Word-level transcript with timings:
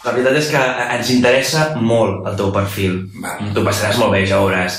La 0.00 0.14
veritat 0.16 0.36
és 0.38 0.46
que 0.48 0.60
ens 0.96 1.10
interessa 1.12 1.66
molt 1.76 2.24
el 2.30 2.36
teu 2.38 2.48
perfil. 2.54 3.02
Tu 3.52 3.64
passaràs 3.66 3.98
molt 4.00 4.14
bé, 4.14 4.24
ja 4.28 4.38
ho 4.40 4.46
veuràs. 4.48 4.78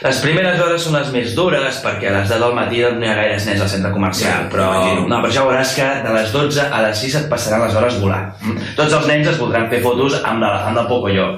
Les 0.00 0.18
primeres 0.24 0.56
hores 0.60 0.84
són 0.84 0.94
les 0.96 1.08
més 1.12 1.32
dures 1.36 1.78
perquè 1.84 2.08
a 2.08 2.12
les 2.14 2.28
10 2.28 2.40
del 2.40 2.54
matí 2.56 2.78
no 2.80 3.04
hi 3.04 3.08
ha 3.08 3.16
gaires 3.18 3.44
nens 3.48 3.60
al 3.60 3.68
centre 3.68 3.90
comercial, 3.92 4.46
però, 4.52 4.68
no, 5.08 5.18
però 5.20 5.32
ja 5.32 5.42
veuràs 5.44 5.74
que 5.76 5.88
de 6.06 6.14
les 6.14 6.32
12 6.32 6.64
a 6.72 6.80
les 6.86 7.02
6 7.04 7.16
et 7.20 7.28
passaran 7.32 7.66
les 7.66 7.76
hores 7.76 7.98
volant. 8.00 8.30
Tots 8.78 8.96
els 8.96 9.08
nens 9.10 9.28
es 9.32 9.40
voldran 9.40 9.68
fer 9.72 9.82
fotos 9.84 10.16
amb 10.22 10.40
l'elefant 10.44 10.80
del 10.80 10.88
Pocoyo. 10.92 11.28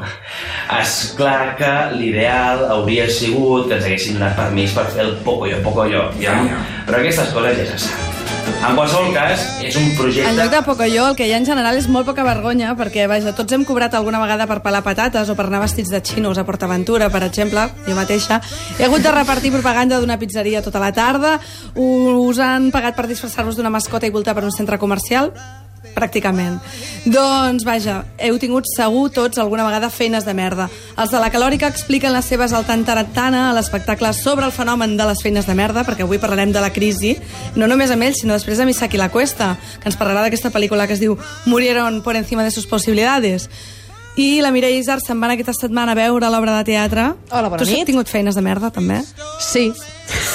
És 0.79 0.97
clar 1.19 1.57
que 1.59 1.73
l'ideal 1.99 2.67
hauria 2.77 3.09
sigut 3.11 3.67
que 3.69 3.79
ens 3.81 3.87
haguessin 3.91 4.19
donat 4.19 4.39
permís 4.39 4.75
per 4.79 4.87
fer 4.95 5.07
el 5.09 5.17
Pocoyo 5.27 5.63
Pocoyo, 5.67 6.09
ja, 6.23 6.39
però 6.87 7.03
aquestes 7.03 7.35
coses 7.35 7.59
ja 7.59 7.71
se 7.75 7.87
sap. 7.89 8.52
En 8.63 8.77
qualsevol 8.79 9.11
cas, 9.11 9.41
és 9.67 9.75
un 9.75 9.89
projecte... 9.99 10.29
En 10.31 10.37
lloc 10.39 10.53
de 10.53 10.61
Pocoyo, 10.63 11.09
el 11.11 11.17
que 11.19 11.27
hi 11.27 11.33
ha 11.35 11.39
en 11.41 11.47
general 11.49 11.81
és 11.81 11.89
molt 11.91 12.07
poca 12.07 12.23
vergonya, 12.23 12.77
perquè, 12.79 13.09
vaja, 13.11 13.33
tots 13.35 13.57
hem 13.57 13.65
cobrat 13.67 13.97
alguna 13.99 14.21
vegada 14.23 14.47
per 14.47 14.61
pelar 14.63 14.85
patates 14.87 15.33
o 15.33 15.35
per 15.35 15.49
anar 15.49 15.65
vestits 15.65 15.91
de 15.91 15.99
xinos 15.99 16.39
a 16.39 16.45
PortAventura, 16.47 17.09
per 17.11 17.25
exemple, 17.27 17.65
jo 17.89 17.97
mateixa. 17.99 18.39
He 18.79 18.87
hagut 18.87 19.03
de 19.03 19.11
repartir 19.17 19.51
propaganda 19.51 19.99
d'una 19.99 20.21
pizzeria 20.21 20.63
tota 20.63 20.83
la 20.83 20.93
tarda, 20.95 21.41
us 21.75 22.39
han 22.39 22.71
pagat 22.71 22.95
per 22.95 23.09
disfressar-vos 23.11 23.59
d'una 23.59 23.75
mascota 23.75 24.07
i 24.07 24.15
voltar 24.15 24.39
per 24.39 24.47
un 24.47 24.55
centre 24.55 24.79
comercial, 24.79 25.35
pràcticament. 25.95 26.59
Doncs, 27.05 27.65
vaja, 27.67 28.03
heu 28.23 28.39
tingut 28.41 28.69
segur 28.71 29.09
tots 29.15 29.41
alguna 29.43 29.67
vegada 29.67 29.91
feines 29.93 30.25
de 30.25 30.35
merda. 30.35 30.69
Els 30.97 31.13
de 31.13 31.21
la 31.21 31.31
Calòrica 31.33 31.69
expliquen 31.71 32.15
les 32.15 32.29
seves 32.29 32.53
al 32.53 32.67
Tantarantana 32.69 33.49
a 33.51 33.55
l'espectacle 33.57 34.13
sobre 34.17 34.47
el 34.47 34.55
fenomen 34.55 34.97
de 34.97 35.07
les 35.09 35.23
feines 35.23 35.47
de 35.49 35.57
merda, 35.59 35.85
perquè 35.87 36.07
avui 36.07 36.21
parlarem 36.23 36.53
de 36.53 36.63
la 36.63 36.73
crisi, 36.73 37.17
no 37.57 37.69
només 37.69 37.93
amb 37.93 38.07
ells, 38.07 38.23
sinó 38.23 38.37
després 38.37 38.52
de 38.59 38.67
Misaki 38.67 38.99
La 38.99 39.09
Cuesta, 39.11 39.57
que 39.81 39.89
ens 39.89 39.99
parlarà 39.99 40.23
d'aquesta 40.25 40.51
pel·lícula 40.51 40.87
que 40.87 40.95
es 40.97 41.01
diu 41.01 41.17
Murieron 41.47 42.03
por 42.03 42.17
encima 42.17 42.45
de 42.45 42.51
sus 42.51 42.67
posibilidades. 42.67 43.49
I 44.17 44.43
la 44.45 44.51
Mireia 44.53 44.77
Isar 44.77 45.01
se'n 45.01 45.21
va 45.23 45.31
aquesta 45.33 45.55
setmana 45.57 45.93
a 45.93 45.97
veure 45.97 46.29
l'obra 46.29 46.59
de 46.59 46.65
teatre. 46.69 47.15
Hola, 47.31 47.49
bona 47.49 47.63
tu 47.63 47.69
nit. 47.71 47.79
has 47.81 47.87
tingut 47.89 48.09
feines 48.13 48.35
de 48.37 48.43
merda, 48.45 48.71
també? 48.71 49.01
Sí. 49.41 49.73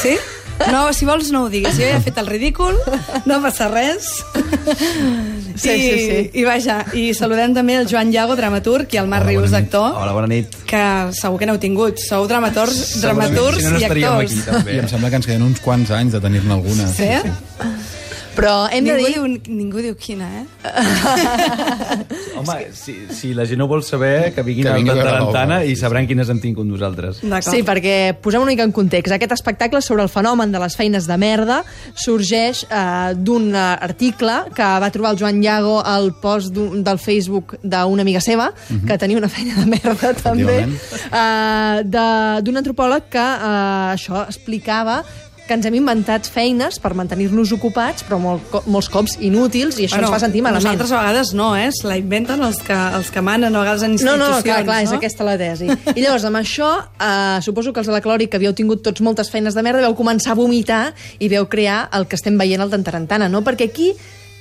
Sí? 0.02 0.16
No, 0.72 0.92
si 0.94 1.06
vols 1.06 1.30
no 1.30 1.44
ho 1.46 1.50
diguis. 1.54 1.76
Jo 1.78 1.86
ja 1.86 1.98
he 2.00 2.02
fet 2.02 2.18
el 2.18 2.26
ridícul, 2.26 2.74
no 3.30 3.38
passa 3.44 3.68
res. 3.70 4.08
Sí, 5.58 5.70
I, 5.70 5.82
sí, 5.82 6.00
sí. 6.00 6.18
I 6.42 6.44
vaja, 6.46 6.80
i 6.98 7.14
saludem 7.18 7.54
també 7.54 7.76
el 7.78 7.88
Joan 7.90 8.12
Llago, 8.14 8.36
dramaturg, 8.38 8.90
i 8.94 9.00
el 9.02 9.08
Marc 9.10 9.26
Rius, 9.30 9.54
actor, 9.58 9.94
Hola, 9.98 10.14
bona 10.14 10.28
nit. 10.30 10.54
que 10.70 10.82
segur 11.18 11.40
que 11.42 11.46
n'heu 11.50 11.58
tingut. 11.62 12.02
Sou 12.02 12.28
dramaturgs, 12.30 13.00
dramaturgs 13.02 13.62
si 13.62 13.70
no, 13.70 13.72
no 13.76 13.80
i 13.80 13.86
estaríem 13.88 14.12
actors. 14.12 14.32
aquí, 14.32 14.42
també. 14.50 14.76
I 14.76 14.82
em 14.84 14.90
sembla 14.90 15.10
que 15.14 15.22
ens 15.22 15.30
queden 15.30 15.46
uns 15.48 15.62
quants 15.62 15.94
anys 15.98 16.14
de 16.18 16.22
tenir-ne 16.22 16.54
alguna. 16.58 16.90
Sí? 16.94 17.10
Però 18.38 18.68
hem 18.70 18.86
de 18.86 18.94
Ningú 18.94 19.08
dir... 19.08 19.14
diu, 19.16 19.56
ningú 19.58 19.82
diu 19.82 19.96
quina, 19.98 20.28
eh? 20.44 20.46
Home, 22.38 22.58
si, 22.78 22.94
si 23.10 23.32
la 23.34 23.46
gent 23.50 23.58
no 23.60 23.68
vol 23.70 23.82
saber, 23.84 24.32
que 24.36 24.44
vinguin 24.46 24.68
Que 24.68 24.72
a 24.72 24.76
vingui 24.78 24.92
a 24.94 24.98
veure 24.98 25.10
Tarantana 25.10 25.58
i 25.66 25.74
sabran 25.80 26.06
quines 26.10 26.30
hem 26.30 26.40
tingut 26.44 26.68
nosaltres. 26.70 27.24
Sí, 27.50 27.64
perquè 27.66 27.96
posem 28.22 28.44
una 28.44 28.52
mica 28.54 28.66
en 28.68 28.74
context. 28.76 29.14
Aquest 29.16 29.34
espectacle 29.38 29.82
sobre 29.82 30.06
el 30.06 30.12
fenomen 30.14 30.54
de 30.54 30.62
les 30.62 30.78
feines 30.78 31.08
de 31.10 31.18
merda 31.18 31.64
sorgeix 31.98 32.64
eh, 32.70 33.14
d'un 33.18 33.50
eh, 33.56 33.66
article 33.90 34.38
que 34.56 34.70
va 34.86 34.92
trobar 34.94 35.16
el 35.16 35.22
Joan 35.22 35.42
Llago 35.42 35.80
al 35.82 36.12
post 36.22 36.54
del 36.54 37.00
Facebook 37.02 37.58
d'una 37.64 38.06
amiga 38.06 38.22
seva, 38.22 38.52
que 38.88 38.98
tenia 39.02 39.18
una 39.18 39.30
feina 39.34 39.58
de 39.64 39.66
merda 39.74 40.14
també, 40.22 40.60
eh, 40.68 41.82
de- 41.84 42.42
d'un 42.46 42.62
antropòleg 42.62 43.10
que 43.10 43.24
eh, 43.24 43.96
això 43.98 44.28
explicava 44.28 45.02
que 45.48 45.56
ens 45.56 45.66
hem 45.66 45.74
inventat 45.80 46.28
feines 46.30 46.78
per 46.84 46.92
mantenir-nos 46.94 47.52
ocupats, 47.56 48.04
però 48.06 48.20
molt, 48.22 48.44
co- 48.52 48.62
molts 48.68 48.90
cops 48.92 49.16
inútils, 49.24 49.80
i 49.80 49.88
això 49.88 49.98
ens 50.02 50.10
fa 50.12 50.20
sentir 50.20 50.42
malament. 50.44 50.66
Nosaltres 50.68 50.92
a 50.92 51.00
vegades 51.02 51.32
no, 51.34 51.54
eh? 51.56 51.70
Se 51.74 51.88
la 51.88 51.98
inventen 51.98 52.44
els 52.44 52.60
que, 52.62 52.76
els 53.00 53.10
que 53.12 53.22
manen 53.24 53.56
a 53.56 53.64
vegades 53.64 53.84
en 53.88 53.96
No, 53.96 53.96
institucions. 53.96 54.36
no, 54.38 54.44
clar, 54.44 54.64
clar, 54.68 54.82
és 54.84 54.92
no? 54.92 54.98
aquesta 55.00 55.24
la 55.24 55.38
tesi. 55.40 55.70
I 55.96 56.02
llavors, 56.04 56.26
amb 56.28 56.38
això, 56.44 56.70
eh, 57.00 57.40
suposo 57.42 57.72
que 57.74 57.80
els 57.80 57.88
de 57.88 57.94
la 57.96 58.02
Clòric, 58.04 58.30
que 58.30 58.38
havíeu 58.38 58.54
tingut 58.54 58.84
tots 58.84 59.02
moltes 59.02 59.32
feines 59.32 59.56
de 59.56 59.64
merda, 59.64 59.82
veu 59.88 59.96
començar 59.96 60.32
a 60.36 60.36
vomitar 60.36 60.94
i 61.20 61.30
veu 61.32 61.48
crear 61.48 61.88
el 61.94 62.06
que 62.08 62.16
estem 62.20 62.38
veient 62.38 62.62
al 62.62 62.70
Tantarantana, 62.70 63.30
no? 63.30 63.42
Perquè 63.48 63.70
aquí 63.72 63.94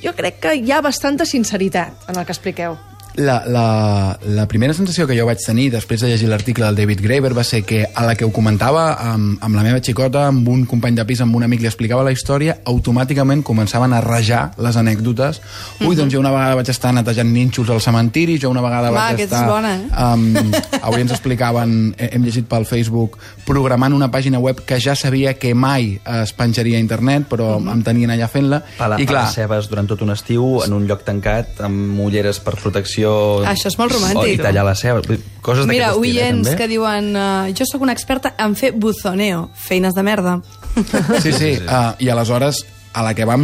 jo 0.02 0.12
crec 0.12 0.40
que 0.42 0.54
hi 0.58 0.72
ha 0.72 0.82
bastanta 0.82 1.24
sinceritat 1.24 2.08
en 2.10 2.16
el 2.18 2.26
que 2.26 2.32
expliqueu. 2.32 2.76
La, 3.16 3.42
la, 3.48 4.18
la 4.28 4.44
primera 4.46 4.74
sensació 4.76 5.06
que 5.08 5.14
jo 5.16 5.24
vaig 5.24 5.40
tenir 5.40 5.70
després 5.72 6.02
de 6.02 6.10
llegir 6.10 6.26
l'article 6.28 6.66
del 6.66 6.76
David 6.76 7.00
Graeber 7.00 7.30
va 7.32 7.44
ser 7.48 7.62
que 7.64 7.78
a 7.88 8.02
la 8.04 8.12
que 8.14 8.26
ho 8.26 8.32
comentava 8.34 8.90
amb, 9.00 9.38
amb 9.40 9.56
la 9.56 9.62
meva 9.64 9.80
xicota, 9.80 10.26
amb 10.28 10.44
un 10.52 10.66
company 10.68 10.98
de 10.98 11.04
pis, 11.08 11.22
amb 11.24 11.32
un 11.38 11.46
amic, 11.46 11.62
li 11.64 11.70
explicava 11.70 12.04
la 12.04 12.12
història, 12.12 12.58
automàticament 12.68 13.40
començaven 13.46 13.94
a 13.96 14.02
rajar 14.04 14.42
les 14.60 14.76
anècdotes. 14.76 15.40
Ui, 15.80 15.96
doncs 15.96 16.12
jo 16.12 16.20
una 16.20 16.32
vegada 16.34 16.58
vaig 16.58 16.68
estar 16.74 16.92
netejant 16.92 17.30
nínxols 17.32 17.70
al 17.72 17.80
cementiri, 17.80 18.36
jo 18.42 18.50
una 18.52 18.60
vegada 18.60 18.90
Va, 18.92 19.06
vaig 19.14 19.24
estar... 19.24 19.46
bona, 19.48 19.72
eh? 19.78 19.88
Um, 19.96 20.52
avui 20.82 21.06
ens 21.06 21.16
explicaven, 21.16 21.94
he- 21.96 22.10
hem 22.18 22.28
llegit 22.28 22.50
pel 22.52 22.68
Facebook, 22.68 23.16
programant 23.48 23.96
una 23.96 24.10
pàgina 24.12 24.42
web 24.44 24.60
que 24.68 24.76
ja 24.82 24.92
sabia 24.94 25.32
que 25.40 25.54
mai 25.56 25.94
es 26.20 26.34
penjaria 26.36 26.76
a 26.76 26.84
internet, 26.84 27.30
però 27.32 27.54
em 27.64 27.80
tenien 27.86 28.12
allà 28.12 28.28
fent-la. 28.28 28.60
I 29.00 29.08
clar, 29.08 29.24
cebes 29.32 29.72
durant 29.72 29.88
tot 29.88 30.04
un 30.04 30.12
estiu 30.12 30.60
en 30.68 30.76
un 30.76 30.84
lloc 30.84 31.08
tancat, 31.08 31.64
amb 31.64 31.96
ulleres 32.04 32.44
per 32.44 32.58
protecció... 32.60 33.05
Això 33.46 33.70
és 33.70 33.78
molt 33.80 33.94
romàntic. 33.94 34.22
O, 34.22 34.34
I 34.34 34.40
tallar 34.40 34.64
la 34.66 34.74
ceba. 34.78 35.02
Coses 35.44 35.68
Mira, 35.70 35.92
eh, 35.92 36.00
oients 36.00 36.54
que 36.58 36.68
diuen 36.70 37.12
uh, 37.16 37.50
jo 37.56 37.66
sóc 37.68 37.84
una 37.86 37.94
experta 37.96 38.34
en 38.42 38.56
fer 38.58 38.72
buzoneo, 38.74 39.48
feines 39.54 39.96
de 39.96 40.06
merda. 40.06 40.38
Sí, 41.24 41.32
sí, 41.32 41.52
uh, 41.64 41.94
i 42.02 42.10
aleshores 42.12 42.64
a 42.96 43.02
la, 43.04 43.12
que 43.14 43.24
vam, 43.28 43.42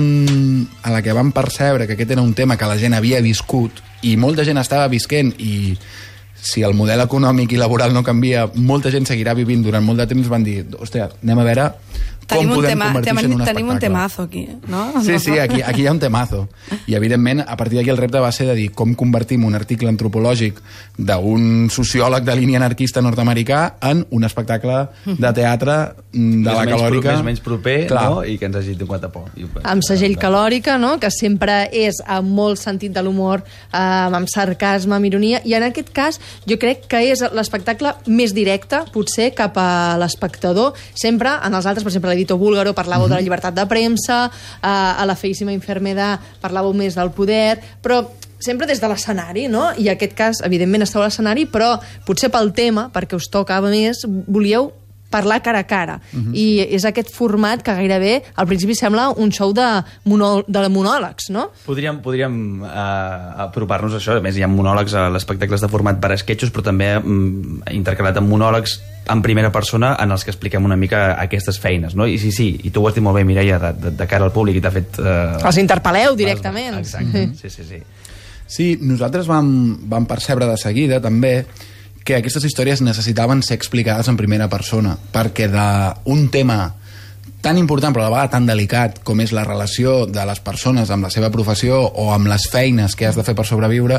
a 0.83 0.93
la 0.93 1.03
que 1.05 1.13
vam 1.13 1.33
percebre 1.33 1.87
que 1.87 1.97
aquest 1.97 2.15
era 2.15 2.23
un 2.23 2.33
tema 2.35 2.57
que 2.57 2.69
la 2.69 2.79
gent 2.81 2.95
havia 2.97 3.21
viscut 3.25 3.83
i 4.09 4.15
molta 4.17 4.47
gent 4.49 4.61
estava 4.61 4.89
visquent 4.89 5.35
i 5.45 5.77
si 6.43 6.65
el 6.67 6.75
model 6.75 7.05
econòmic 7.05 7.53
i 7.55 7.61
laboral 7.61 7.93
no 7.95 8.03
canvia, 8.03 8.49
molta 8.57 8.91
gent 8.91 9.07
seguirà 9.07 9.35
vivint 9.39 9.63
durant 9.63 9.85
molt 9.85 10.03
de 10.03 10.09
temps, 10.11 10.27
van 10.29 10.43
dir, 10.43 10.65
hòstia, 10.75 11.11
anem 11.23 11.39
a 11.39 11.47
veure 11.47 11.69
com 12.33 12.41
Tenim 12.41 12.51
un, 12.51 12.57
podem 12.57 12.73
tema, 12.73 12.87
convertir 12.91 13.13
en 13.13 13.35
un 13.37 13.45
tenim 13.47 13.69
un 13.71 13.79
temazo 13.83 14.23
aquí, 14.23 14.47
no? 14.69 14.83
Sí, 15.05 15.19
sí, 15.19 15.39
aquí, 15.39 15.63
aquí 15.63 15.83
hi 15.83 15.87
ha 15.87 15.93
un 15.93 16.01
temazo. 16.03 16.49
I, 16.87 16.97
evidentment, 16.97 17.45
a 17.47 17.57
partir 17.57 17.79
d'aquí 17.79 17.93
el 17.93 18.01
repte 18.01 18.21
va 18.23 18.33
ser 18.33 18.49
de 18.51 18.57
dir 18.59 18.71
com 18.77 18.95
convertim 18.99 19.45
un 19.45 19.55
article 19.59 19.91
antropològic 19.93 20.59
d'un 20.99 21.69
sociòleg 21.73 22.25
de 22.27 22.37
línia 22.39 22.61
anarquista 22.61 23.03
nord-americà 23.05 23.63
en 23.89 24.05
un 24.11 24.25
espectacle 24.25 24.79
de 25.07 25.33
teatre 25.37 25.77
mm, 26.13 26.43
de 26.45 26.57
la 26.57 26.67
calòrica. 26.69 27.17
Més 27.17 27.27
menys 27.31 27.45
proper, 27.45 27.77
Clar. 27.91 28.05
no? 28.11 28.25
I 28.25 28.39
que 28.41 28.49
ens 28.51 28.59
hagi 28.61 28.77
tocat 28.81 29.07
a 29.09 29.13
por. 29.13 29.31
I, 29.37 29.49
Amb 29.63 29.85
segell 29.87 30.17
calòrica, 30.21 30.79
no? 30.81 30.97
que 31.03 31.11
sempre 31.15 31.67
és 31.73 32.01
amb 32.07 32.33
molt 32.33 32.61
sentit 32.61 32.95
de 32.95 33.03
l'humor, 33.05 33.45
eh, 33.71 33.79
amb 33.79 34.31
sarcasme, 34.31 34.97
amb 34.97 35.09
ironia, 35.09 35.43
i 35.45 35.57
en 35.59 35.67
aquest 35.69 35.93
cas 35.95 36.21
jo 36.49 36.59
crec 36.61 36.87
que 36.91 37.03
és 37.13 37.23
l'espectacle 37.33 37.95
més 38.07 38.35
directe, 38.37 38.83
potser, 38.95 39.33
cap 39.37 39.57
a 39.61 39.99
l'espectador. 40.01 40.77
Sempre, 40.95 41.35
en 41.43 41.55
els 41.55 41.67
altres, 41.67 41.85
per 41.85 41.93
exemple, 41.93 42.17
l'editor 42.23 42.39
búlgaro 42.39 42.75
parlàveu 42.75 43.11
de 43.11 43.19
la 43.19 43.23
llibertat 43.23 43.55
de 43.55 43.67
premsa, 43.67 44.25
eh, 44.31 44.67
a 44.67 45.05
la 45.07 45.17
feíssima 45.19 45.53
infermedad 45.53 46.21
parlàveu 46.41 46.73
més 46.73 46.95
del 46.95 47.11
poder, 47.11 47.59
però 47.83 48.07
sempre 48.43 48.67
des 48.67 48.81
de 48.81 48.89
l'escenari, 48.91 49.47
no? 49.49 49.71
I 49.79 49.89
en 49.89 49.97
aquest 49.97 50.15
cas, 50.19 50.43
evidentment, 50.43 50.83
esteu 50.83 51.03
a 51.03 51.07
l'escenari, 51.07 51.47
però 51.47 51.77
potser 52.07 52.31
pel 52.31 52.53
tema, 52.53 52.89
perquè 52.93 53.15
us 53.15 53.31
tocava 53.31 53.71
més, 53.71 54.03
volíeu 54.27 54.73
parlar 55.13 55.41
cara 55.45 55.63
a 55.63 55.69
cara. 55.69 55.99
I 56.33 56.65
és 56.65 56.87
aquest 56.89 57.13
format 57.15 57.63
que 57.63 57.75
gairebé 57.77 58.15
al 58.35 58.49
principi 58.51 58.75
sembla 58.79 59.11
un 59.21 59.31
show 59.35 59.53
de, 59.57 59.69
monò 60.09 60.33
de 60.49 60.65
monòlegs, 60.73 61.29
no? 61.35 61.49
Podríem, 61.67 62.01
podríem 62.05 62.35
uh, 62.65 63.47
apropar-nos 63.47 63.97
a 63.97 64.01
això. 64.01 64.17
A 64.19 64.25
més, 64.25 64.39
hi 64.39 64.47
ha 64.47 64.51
monòlegs 64.51 64.97
a 64.97 65.09
l'espectacles 65.13 65.63
de 65.63 65.71
format 65.73 66.01
per 66.03 66.13
a 66.13 66.19
esquetxos, 66.19 66.53
però 66.55 66.65
també 66.73 66.95
mm, 66.99 67.69
intercalat 67.77 68.19
amb 68.21 68.33
monòlegs 68.33 68.79
en 69.13 69.23
primera 69.23 69.51
persona 69.53 69.97
en 70.01 70.13
els 70.15 70.25
que 70.25 70.31
expliquem 70.31 70.65
una 70.65 70.79
mica 70.79 71.17
aquestes 71.21 71.59
feines, 71.59 71.97
no? 71.99 72.07
I 72.07 72.19
sí, 72.23 72.31
sí, 72.35 72.53
i 72.63 72.71
tu 72.71 72.83
ho 72.83 72.89
has 72.89 72.95
dit 72.95 73.05
molt 73.05 73.19
bé, 73.19 73.25
Mireia, 73.27 73.59
de, 73.59 73.73
de, 73.79 73.97
de 73.99 74.07
cara 74.11 74.29
al 74.29 74.35
públic, 74.35 74.61
i 74.61 74.63
t'ha 74.63 74.73
fet... 74.75 75.01
Uh, 75.03 75.41
Els 75.43 75.59
interpel·leu 75.63 76.17
directament. 76.19 76.79
Exacte, 76.79 77.29
sí, 77.41 77.51
sí, 77.51 77.67
sí. 77.67 77.83
Sí, 78.53 78.67
nosaltres 78.85 79.29
vam, 79.31 79.49
vam 79.89 80.07
percebre 80.07 80.47
de 80.47 80.59
seguida 80.61 81.01
també 81.01 81.39
que 82.05 82.17
aquestes 82.17 82.45
històries 82.45 82.83
necessitaven 82.83 83.43
ser 83.43 83.57
explicades 83.59 84.09
en 84.09 84.17
primera 84.17 84.49
persona, 84.49 84.97
perquè 85.13 85.49
d'un 85.53 86.29
tema 86.35 86.75
tan 87.43 87.59
important 87.59 87.95
però 87.95 88.07
a 88.07 88.09
la 88.09 88.15
vegada 88.15 88.33
tan 88.37 88.47
delicat 88.47 89.01
com 89.03 89.21
és 89.21 89.33
la 89.35 89.43
relació 89.45 90.07
de 90.07 90.25
les 90.27 90.41
persones 90.41 90.91
amb 90.95 91.05
la 91.07 91.11
seva 91.11 91.31
professió 91.35 91.81
o 91.83 92.13
amb 92.15 92.31
les 92.31 92.47
feines 92.51 92.95
que 92.95 93.09
has 93.09 93.19
de 93.19 93.25
fer 93.27 93.35
per 93.35 93.47
sobreviure 93.47 93.99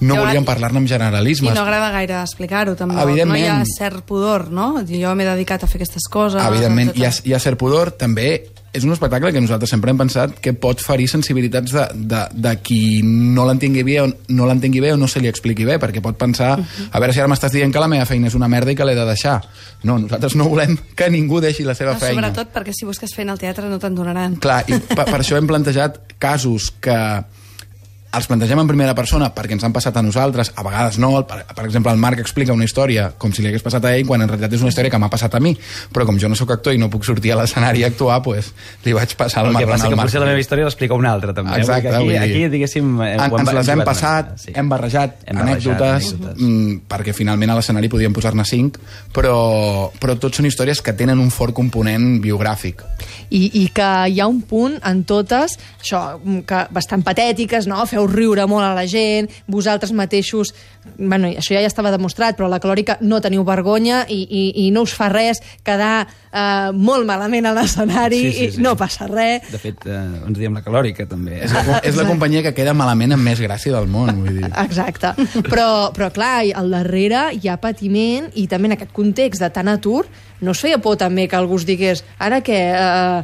no 0.00 0.16
I 0.16 0.18
volíem 0.18 0.44
parlar-ne 0.48 0.80
amb 0.80 0.88
I 0.88 0.92
generalismes. 0.94 1.54
no 1.54 1.60
agrada 1.60 1.90
gaire 1.92 2.22
explicar-ho, 2.22 2.74
tampoc. 2.76 3.02
Evidentment. 3.02 3.42
No 3.44 3.44
hi 3.44 3.50
ha 3.50 3.64
cert 3.68 4.04
pudor, 4.08 4.46
no? 4.50 4.80
Jo 4.88 5.12
m'he 5.14 5.26
dedicat 5.28 5.64
a 5.64 5.68
fer 5.68 5.76
aquestes 5.82 6.08
coses. 6.08 6.40
Evidentment, 6.40 6.94
hi 6.96 7.04
ha, 7.04 7.10
etcètera. 7.10 7.28
hi 7.28 7.34
ha 7.36 7.40
cert 7.44 7.58
pudor, 7.60 7.90
també 8.00 8.30
és 8.72 8.84
un 8.86 8.92
espectacle 8.94 9.32
que 9.34 9.40
nosaltres 9.42 9.70
sempre 9.72 9.90
hem 9.90 9.98
pensat 9.98 10.36
que 10.38 10.52
pot 10.54 10.78
ferir 10.84 11.08
sensibilitats 11.10 11.72
de, 11.74 11.86
de, 12.12 12.20
de 12.46 12.52
qui 12.62 13.00
no 13.02 13.42
l'entengui 13.48 13.82
bé, 13.82 13.96
o 14.02 14.06
no 14.30 14.46
l'entengui 14.46 14.78
bé 14.84 14.92
o 14.94 14.98
no 15.00 15.08
se 15.10 15.18
li 15.18 15.26
expliqui 15.30 15.66
bé, 15.66 15.78
perquè 15.82 15.98
pot 16.04 16.14
pensar 16.20 16.52
a 16.54 17.00
veure 17.02 17.12
si 17.12 17.18
ara 17.18 17.28
m'estàs 17.32 17.50
dient 17.56 17.72
que 17.74 17.82
la 17.82 17.88
meva 17.90 18.06
feina 18.06 18.30
és 18.30 18.36
una 18.38 18.46
merda 18.52 18.70
i 18.70 18.78
que 18.78 18.86
l'he 18.86 18.94
de 18.94 19.06
deixar. 19.08 19.40
No, 19.82 19.98
nosaltres 19.98 20.36
no 20.38 20.46
volem 20.52 20.76
que 20.94 21.10
ningú 21.10 21.40
deixi 21.42 21.66
la 21.66 21.74
seva 21.74 21.96
No, 21.96 21.98
feina. 22.04 22.20
sobretot 22.20 22.54
perquè 22.54 22.74
si 22.76 22.86
busques 22.86 23.14
feina 23.16 23.34
al 23.34 23.42
teatre 23.42 23.66
no 23.68 23.80
te'n 23.82 23.98
donaran. 23.98 24.38
Clar, 24.38 24.62
i 24.70 24.78
per, 24.78 25.04
per 25.08 25.18
això 25.18 25.36
hem 25.40 25.50
plantejat 25.50 25.98
casos 26.22 26.70
que 26.80 26.96
els 28.12 28.26
plantegem 28.26 28.58
en 28.58 28.66
primera 28.66 28.94
persona 28.94 29.28
perquè 29.34 29.54
ens 29.54 29.62
han 29.64 29.72
passat 29.72 29.96
a 29.96 30.02
nosaltres, 30.02 30.52
a 30.58 30.64
vegades 30.66 30.98
no, 30.98 31.12
per, 31.26 31.44
per 31.54 31.64
exemple, 31.64 31.92
el 31.92 31.98
Marc 32.02 32.18
explica 32.18 32.52
una 32.52 32.64
història 32.66 33.12
com 33.16 33.30
si 33.32 33.42
li 33.42 33.48
hagués 33.52 33.62
passat 33.62 33.84
a 33.86 33.92
ell, 33.94 34.06
quan 34.08 34.22
en 34.24 34.28
realitat 34.28 34.52
és 34.56 34.64
una 34.64 34.72
història 34.72 34.90
que 34.90 34.98
m'ha 34.98 35.10
passat 35.12 35.34
a 35.34 35.40
mi, 35.40 35.52
però 35.94 36.06
com 36.08 36.18
jo 36.18 36.28
no 36.28 36.34
sóc 36.34 36.50
actor 36.56 36.74
i 36.74 36.78
no 36.82 36.88
puc 36.90 37.04
sortir 37.06 37.30
a 37.32 37.36
l'escenari 37.38 37.84
a 37.84 37.90
actuar, 37.92 38.20
pues, 38.22 38.52
li 38.84 38.92
vaig 38.96 39.14
passar 39.16 39.44
el 39.44 39.50
El 39.52 39.56
que 39.56 39.60
marrón 39.62 39.70
passa 39.76 39.84
al 39.86 39.90
que 39.90 39.96
Marc. 40.00 40.08
potser 40.10 40.20
la 40.24 40.26
meva 40.26 40.40
història 40.42 40.64
l'explica 40.66 40.94
una 40.98 41.12
altra, 41.12 41.34
també. 41.34 41.54
eh? 41.54 41.60
Exacte, 41.60 41.94
aquí, 41.94 42.08
dir, 42.08 42.18
aquí, 42.18 42.48
diguéssim... 42.56 42.90
eh, 43.02 43.12
En, 43.14 43.38
ens 43.40 43.52
les 43.60 43.68
hem 43.68 43.84
passat, 43.86 44.34
sí. 44.42 44.52
hem 44.56 44.68
barrejat 44.68 45.22
Hem 45.26 45.36
barrejat 45.36 45.76
anècdotes, 45.76 46.10
anècdotes. 46.14 46.42
mm, 46.42 46.76
perquè 46.90 47.14
finalment 47.14 47.50
a 47.50 47.58
l'escenari 47.60 47.88
podíem 47.88 48.12
posar-ne 48.12 48.44
cinc, 48.44 48.78
però, 49.14 49.90
però 50.00 50.18
tot 50.18 50.34
són 50.34 50.46
històries 50.50 50.82
que 50.82 50.92
tenen 50.98 51.18
un 51.22 51.30
fort 51.30 51.54
component 51.54 52.18
biogràfic. 52.22 52.82
I, 53.30 53.44
i 53.62 53.68
que 53.74 53.88
hi 54.10 54.18
ha 54.20 54.26
un 54.26 54.40
punt 54.42 54.78
en 54.82 55.04
totes, 55.06 55.56
això, 55.80 56.18
mm, 56.18 56.40
que 56.48 56.64
bastant 56.74 57.04
patètiques, 57.06 57.66
no? 57.70 57.84
Feu 57.86 57.99
riure 58.08 58.46
molt 58.46 58.64
a 58.64 58.72
la 58.74 58.86
gent, 58.88 59.28
vosaltres 59.50 59.92
mateixos, 59.92 60.54
bueno, 60.96 61.28
això 61.28 61.54
ja 61.56 61.66
estava 61.66 61.90
demostrat, 61.92 62.36
però 62.38 62.48
la 62.48 62.60
calòrica 62.62 62.96
no 63.00 63.20
teniu 63.20 63.44
vergonya 63.44 64.04
i, 64.08 64.22
i, 64.24 64.44
i 64.66 64.70
no 64.72 64.86
us 64.86 64.94
fa 64.96 65.10
res 65.12 65.42
quedar 65.66 66.06
eh, 66.06 66.70
molt 66.72 67.06
malament 67.08 67.50
a 67.50 67.54
l'escenari 67.56 68.20
Sí, 68.20 68.32
sí, 68.32 68.48
sí. 68.54 68.60
i 68.60 68.64
no 68.64 68.76
passa 68.78 69.06
res. 69.10 69.50
De 69.52 69.60
fet, 69.60 69.84
eh, 69.86 69.98
ens 70.26 70.38
diem 70.38 70.54
la 70.56 70.62
calòrica, 70.64 71.06
també. 71.10 71.42
És 71.44 71.52
la, 71.54 71.80
és 71.84 71.96
la 71.98 72.06
companyia 72.08 72.42
que 72.46 72.54
queda 72.56 72.74
malament 72.76 73.16
amb 73.16 73.26
més 73.26 73.40
gràcia 73.42 73.74
del 73.76 73.88
món, 73.90 74.12
vull 74.22 74.40
dir. 74.40 74.48
Exacte. 74.64 75.12
Però, 75.50 75.90
però 75.96 76.10
clar, 76.14 76.40
al 76.56 76.70
darrere 76.72 77.28
hi 77.36 77.48
ha 77.50 77.58
patiment 77.60 78.30
i 78.40 78.46
també 78.50 78.70
en 78.70 78.78
aquest 78.78 78.92
context 78.96 79.42
de 79.42 79.50
tant 79.52 79.68
atur 79.72 80.06
no 80.40 80.52
us 80.54 80.60
feia 80.60 80.78
por 80.80 80.96
també 80.96 81.26
que 81.28 81.36
algú 81.36 81.58
digués 81.60 82.02
ara 82.18 82.40
que 82.40 82.56
eh, 82.56 83.22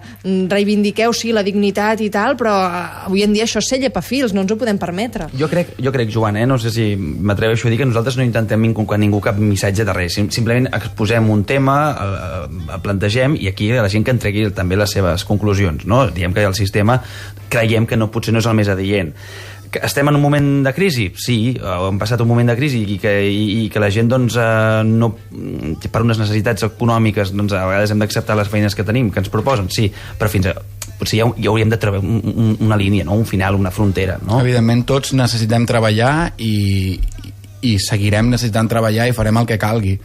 reivindiqueu 0.50 1.12
sí 1.16 1.32
la 1.32 1.42
dignitat 1.46 2.00
i 2.04 2.10
tal, 2.12 2.36
però 2.36 2.52
eh, 2.66 2.82
avui 3.06 3.22
en 3.24 3.32
dia 3.32 3.44
això 3.46 3.60
és 3.62 3.68
ser 3.70 3.78
llepafils, 3.82 4.34
no 4.34 4.42
ens 4.44 4.52
ho 4.52 4.58
podem 4.60 4.78
permetre. 4.78 5.28
Jo 5.38 5.48
crec, 5.48 5.74
jo 5.82 5.92
crec, 5.94 6.10
Joan, 6.12 6.36
eh? 6.36 6.46
no 6.46 6.58
sé 6.58 6.70
si 6.74 6.88
m'atreveixo 6.96 7.68
a 7.68 7.70
dir 7.72 7.78
que 7.80 7.86
nosaltres 7.88 8.16
no 8.18 8.24
intentem 8.26 8.64
inculcar 8.68 8.98
a 8.98 9.02
ningú 9.02 9.20
cap 9.24 9.38
missatge 9.38 9.84
de 9.84 9.92
res. 9.96 10.14
Sim- 10.18 10.30
Simplement 10.30 10.68
exposem 10.76 11.30
un 11.30 11.44
tema, 11.48 11.76
el, 11.96 12.60
el 12.74 12.80
plantegem, 12.84 13.36
i 13.40 13.48
aquí 13.48 13.70
la 13.72 13.88
gent 13.88 14.04
que 14.04 14.12
en 14.14 14.20
tregui 14.22 14.48
també 14.54 14.76
les 14.76 14.92
seves 14.92 15.24
conclusions. 15.24 15.86
No? 15.86 16.04
Diem 16.10 16.34
que 16.36 16.44
el 16.44 16.54
sistema 16.54 17.00
creiem 17.48 17.86
que 17.86 17.96
no, 17.96 18.10
potser 18.10 18.34
no 18.34 18.40
és 18.42 18.46
el 18.50 18.56
més 18.58 18.68
adient. 18.68 19.14
Que 19.72 19.82
estem 19.86 20.08
en 20.08 20.16
un 20.18 20.22
moment 20.22 20.48
de 20.66 20.72
crisi? 20.76 21.08
Sí, 21.18 21.38
eh, 21.56 21.74
hem 21.88 21.98
passat 22.00 22.22
un 22.22 22.28
moment 22.30 22.52
de 22.52 22.56
crisi 22.58 22.84
i 22.94 22.98
que, 23.02 23.12
i, 23.26 23.64
i 23.64 23.68
que 23.72 23.82
la 23.82 23.90
gent, 23.92 24.10
doncs, 24.12 24.38
eh, 24.38 24.82
no, 24.86 25.10
per 25.90 26.04
unes 26.04 26.20
necessitats 26.22 26.68
econòmiques, 26.68 27.34
doncs, 27.36 27.56
a 27.56 27.66
vegades 27.68 27.92
hem 27.94 28.02
d'acceptar 28.02 28.38
les 28.38 28.50
feines 28.52 28.76
que 28.76 28.86
tenim, 28.86 29.10
que 29.10 29.22
ens 29.22 29.32
proposen, 29.32 29.70
sí, 29.72 29.88
però 30.18 30.30
fins 30.32 30.50
a 30.52 30.56
potser 30.96 31.20
ja, 31.20 31.26
ja 31.36 31.50
hauríem 31.50 31.70
de 31.72 31.78
un, 31.98 32.56
una 32.60 32.76
línia, 32.76 33.04
no? 33.04 33.14
un 33.14 33.26
final, 33.26 33.54
una 33.54 33.70
frontera. 33.70 34.18
No? 34.22 34.40
Evidentment, 34.40 34.86
tots 34.88 35.12
necessitem 35.16 35.66
treballar 35.68 36.32
i, 36.38 36.98
i 37.62 37.76
seguirem 37.82 38.30
necessitant 38.32 38.70
treballar 38.70 39.08
i 39.08 39.16
farem 39.16 39.42
el 39.42 39.48
que 39.48 39.58
calgui. 39.60 39.96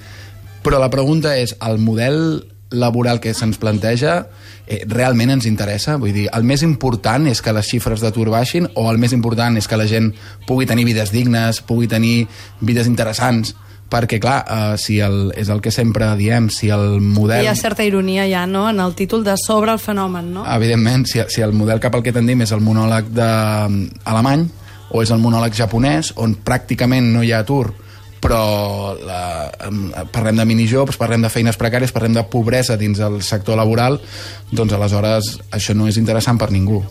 Però 0.61 0.79
la 0.81 0.91
pregunta 0.93 1.35
és, 1.39 1.55
el 1.65 1.79
model 1.81 2.43
laboral 2.71 3.19
que 3.19 3.33
se'ns 3.35 3.59
planteja 3.61 4.27
eh, 4.65 4.81
realment 4.87 5.35
ens 5.35 5.47
interessa? 5.47 5.97
Vull 6.01 6.15
dir, 6.15 6.27
el 6.33 6.47
més 6.47 6.63
important 6.65 7.27
és 7.29 7.43
que 7.43 7.53
les 7.53 7.67
xifres 7.67 8.01
d'atur 8.03 8.29
baixin 8.31 8.69
o 8.75 8.87
el 8.91 8.97
més 9.01 9.13
important 9.13 9.59
és 9.59 9.67
que 9.67 9.79
la 9.79 9.87
gent 9.89 10.11
pugui 10.47 10.65
tenir 10.65 10.87
vides 10.87 11.11
dignes, 11.11 11.61
pugui 11.61 11.91
tenir 11.91 12.25
vides 12.61 12.89
interessants? 12.89 13.53
Perquè, 13.91 14.21
clar, 14.23 14.37
eh, 14.47 14.77
si 14.79 15.01
el, 15.03 15.33
és 15.35 15.49
el 15.51 15.59
que 15.59 15.71
sempre 15.75 16.07
diem, 16.15 16.47
si 16.47 16.69
el 16.71 17.01
model... 17.03 17.43
Hi 17.43 17.51
ha 17.51 17.57
certa 17.59 17.83
ironia 17.83 18.23
ja, 18.31 18.45
no?, 18.47 18.69
en 18.71 18.79
el 18.79 18.95
títol 18.95 19.25
de 19.27 19.35
Sobre 19.35 19.73
el 19.75 19.81
fenomen, 19.83 20.31
no? 20.31 20.45
Evidentment, 20.47 21.03
si, 21.11 21.19
si 21.27 21.43
el 21.43 21.51
model 21.51 21.83
cap 21.83 21.97
al 21.99 22.05
que 22.05 22.15
tendim 22.15 22.45
és 22.45 22.55
el 22.55 22.63
monòleg 22.63 23.11
de, 23.11 23.27
alemany 24.07 24.47
o 24.95 25.03
és 25.03 25.11
el 25.11 25.19
monòleg 25.19 25.55
japonès, 25.55 26.13
on 26.23 26.37
pràcticament 26.39 27.11
no 27.11 27.23
hi 27.23 27.33
ha 27.35 27.43
atur, 27.43 27.73
però 28.21 28.93
la, 29.01 29.51
em, 29.65 29.89
parlem 30.13 30.37
de 30.37 30.45
minijobs, 30.45 30.97
parlem 31.01 31.25
de 31.25 31.33
feines 31.33 31.57
precàries, 31.57 31.91
parlem 31.91 32.13
de 32.13 32.23
pobresa 32.29 32.77
dins 32.77 33.01
el 33.01 33.21
sector 33.25 33.57
laboral, 33.57 33.99
doncs 34.51 34.77
aleshores 34.77 35.37
això 35.51 35.75
no 35.75 35.89
és 35.89 35.97
interessant 35.97 36.37
per 36.37 36.51
ningú. 36.53 36.83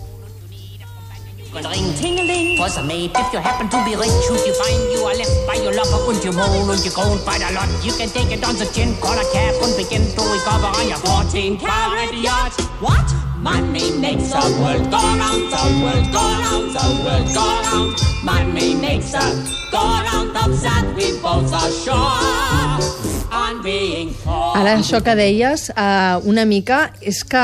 Ring 1.50 1.90
tingling 1.98 2.58
was 2.60 2.76
a 2.78 2.82
mate 2.82 3.10
if 3.10 3.32
you 3.32 3.40
happen 3.40 3.68
to 3.68 3.84
be 3.84 3.96
rich 3.96 4.14
Should 4.26 4.46
you 4.46 4.54
find 4.54 4.92
you 4.92 5.02
are 5.02 5.16
left 5.16 5.34
by 5.48 5.56
your 5.58 5.74
lover 5.74 6.06
und 6.06 6.22
you 6.22 6.30
moan 6.30 6.70
und 6.70 6.84
you 6.84 6.92
go 6.92 7.02
by 7.26 7.42
a 7.42 7.50
lot 7.50 7.66
You 7.82 7.92
can 7.98 8.08
take 8.10 8.30
it 8.30 8.46
on 8.46 8.54
the 8.54 8.66
chin, 8.66 8.94
call 9.00 9.18
a 9.18 9.24
cab 9.32 9.58
and 9.60 9.76
begin 9.76 10.06
to 10.14 10.22
recover 10.30 10.70
on 10.78 10.86
your 10.86 10.98
14 10.98 11.58
carat 11.58 12.14
yacht 12.22 12.54
What? 12.80 13.29
Money 13.40 13.90
makes 13.98 14.28
the 14.28 14.44
world 14.60 14.90
go 14.90 15.00
round, 15.00 15.48
the 15.48 15.62
world 15.82 16.06
go 16.12 16.25
round, 16.44 16.69
the 16.76 16.87
world 17.04 17.26
go 17.34 17.46
round 17.64 17.96
Money 18.22 18.75
makes 18.75 19.12
the 19.12 19.26
go 19.72 19.81
round 19.81 20.37
of 20.37 20.62
that 20.62 20.84
we 20.94 21.19
both 21.22 21.52
are 21.52 21.70
sure. 21.70 23.10
Ara, 23.31 24.75
això 24.76 25.00
que 25.04 25.14
deies, 25.14 25.70
eh, 25.70 26.16
una 26.26 26.44
mica, 26.44 26.90
és 27.00 27.22
que 27.25 27.42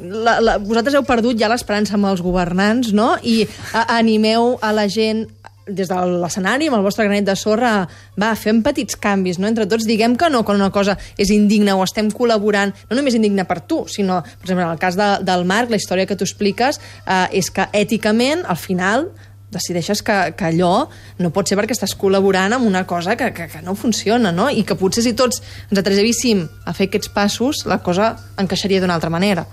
la, 0.00 0.38
la, 0.40 0.56
vosaltres 0.62 0.94
heu 0.94 1.04
perdut 1.06 1.38
ja 1.40 1.48
l'esperança 1.50 1.96
amb 1.96 2.08
els 2.10 2.22
governants, 2.22 2.92
no? 2.94 3.16
I 3.22 3.46
a, 3.72 3.86
animeu 3.98 4.54
a 4.62 4.72
la 4.76 4.86
gent 4.88 5.26
des 5.66 5.88
de 5.90 5.98
l'escenari, 6.22 6.68
amb 6.70 6.78
el 6.78 6.84
vostre 6.84 7.04
granet 7.06 7.26
de 7.26 7.34
sorra, 7.36 7.72
va, 8.20 8.32
fem 8.38 8.62
petits 8.62 8.96
canvis, 9.02 9.40
no? 9.42 9.48
Entre 9.50 9.66
tots 9.66 9.86
diguem 9.86 10.14
que 10.16 10.30
no, 10.30 10.44
quan 10.46 10.60
una 10.60 10.70
cosa 10.74 10.96
és 11.18 11.32
indigna 11.34 11.74
o 11.76 11.84
estem 11.84 12.10
col·laborant, 12.14 12.72
no 12.90 12.98
només 12.98 13.18
indigna 13.18 13.46
per 13.48 13.60
tu, 13.66 13.82
sinó, 13.90 14.20
per 14.22 14.46
exemple, 14.46 14.64
en 14.64 14.74
el 14.76 14.82
cas 14.82 14.98
de, 14.98 15.08
del 15.26 15.46
Marc, 15.48 15.70
la 15.70 15.80
història 15.80 16.06
que 16.06 16.16
tu 16.16 16.26
expliques 16.26 16.78
eh, 16.78 17.26
és 17.40 17.50
que 17.50 17.66
èticament, 17.74 18.46
al 18.46 18.60
final, 18.60 19.10
decideixes 19.50 20.02
que, 20.02 20.16
que 20.36 20.48
allò 20.48 20.88
no 21.22 21.30
pot 21.34 21.48
ser 21.48 21.58
perquè 21.58 21.74
estàs 21.76 21.94
col·laborant 21.98 22.56
amb 22.56 22.66
una 22.66 22.84
cosa 22.86 23.16
que, 23.18 23.30
que, 23.34 23.48
que 23.50 23.62
no 23.62 23.76
funciona, 23.78 24.32
no? 24.34 24.48
I 24.50 24.64
que 24.66 24.78
potser 24.78 25.04
si 25.06 25.14
tots 25.18 25.42
ens 25.70 25.82
atrevíssim 25.82 26.44
a 26.66 26.74
fer 26.76 26.90
aquests 26.90 27.10
passos, 27.14 27.64
la 27.66 27.80
cosa 27.82 28.14
encaixaria 28.42 28.82
d'una 28.82 28.98
altra 28.98 29.10
manera. 29.10 29.46